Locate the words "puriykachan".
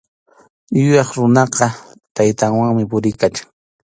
2.91-3.45